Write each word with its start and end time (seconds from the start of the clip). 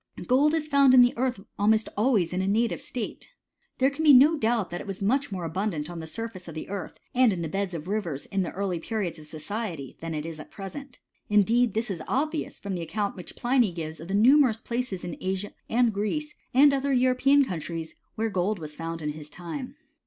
* 0.09 0.15
Gold 0.25 0.55
is 0.55 0.67
found 0.67 0.95
in 0.95 1.03
the 1.03 1.13
earth 1.15 1.39
almost 1.59 1.87
always 1.95 2.33
in 2.33 2.41
a 2.41 2.47
native 2.47 2.81
state. 2.81 3.29
There 3.77 3.91
can 3.91 4.03
be 4.03 4.13
no 4.13 4.35
doubt 4.35 4.71
that 4.71 4.81
it 4.81 4.87
was 4.87 4.99
much 4.99 5.31
more 5.31 5.45
abundant 5.45 5.91
on 5.91 5.99
the 5.99 6.07
surface 6.07 6.47
of 6.47 6.55
the 6.55 6.69
earth, 6.69 6.95
and 7.13 7.31
in 7.31 7.43
the 7.43 7.47
beds 7.47 7.75
of 7.75 7.87
rivers 7.87 8.25
in 8.25 8.41
the 8.41 8.49
early 8.49 8.79
periods 8.79 9.19
of 9.19 9.27
so 9.27 9.37
ciety, 9.37 9.99
than 9.99 10.15
it 10.15 10.25
is 10.25 10.39
at 10.39 10.49
present: 10.49 10.97
indeed 11.29 11.75
this 11.75 11.91
is 11.91 12.01
obvious, 12.07 12.57
from 12.59 12.73
the 12.73 12.81
account 12.81 13.15
which 13.15 13.35
Pliny 13.35 13.71
gives 13.71 13.99
of 13.99 14.07
the 14.07 14.15
numerous 14.15 14.59
places 14.59 15.03
in 15.03 15.15
Asia 15.21 15.53
and 15.69 15.93
Greece, 15.93 16.33
and 16.51 16.73
other 16.73 16.91
European 16.91 17.45
coun 17.45 17.59
tries, 17.59 17.93
where 18.15 18.31
gold 18.31 18.57
was 18.57 18.75
found 18.75 19.03
in 19.03 19.09
his 19.09 19.29
time. 19.29 19.75